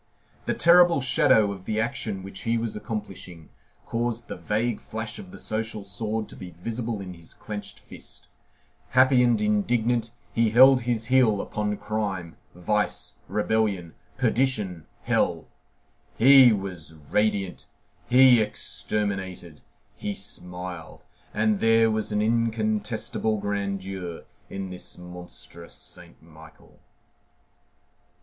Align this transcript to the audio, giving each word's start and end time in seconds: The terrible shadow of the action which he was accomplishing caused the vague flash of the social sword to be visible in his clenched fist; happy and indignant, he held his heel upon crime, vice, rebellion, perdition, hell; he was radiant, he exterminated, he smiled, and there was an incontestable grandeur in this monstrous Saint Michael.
The 0.45 0.55
terrible 0.55 0.99
shadow 0.99 1.51
of 1.51 1.65
the 1.65 1.79
action 1.79 2.23
which 2.23 2.39
he 2.39 2.57
was 2.57 2.75
accomplishing 2.75 3.49
caused 3.85 4.29
the 4.29 4.35
vague 4.35 4.79
flash 4.79 5.19
of 5.19 5.29
the 5.29 5.37
social 5.37 5.83
sword 5.83 6.27
to 6.29 6.35
be 6.35 6.55
visible 6.59 7.01
in 7.01 7.13
his 7.13 7.35
clenched 7.35 7.79
fist; 7.79 8.27
happy 8.89 9.21
and 9.21 9.39
indignant, 9.39 10.09
he 10.33 10.49
held 10.49 10.81
his 10.81 11.05
heel 11.05 11.39
upon 11.39 11.77
crime, 11.77 12.35
vice, 12.55 13.13
rebellion, 13.27 13.93
perdition, 14.17 14.87
hell; 15.03 15.45
he 16.17 16.51
was 16.51 16.95
radiant, 17.11 17.67
he 18.09 18.41
exterminated, 18.41 19.61
he 19.95 20.15
smiled, 20.15 21.05
and 21.31 21.59
there 21.59 21.91
was 21.91 22.11
an 22.11 22.23
incontestable 22.23 23.37
grandeur 23.37 24.23
in 24.49 24.71
this 24.71 24.97
monstrous 24.97 25.75
Saint 25.75 26.19
Michael. 26.23 26.79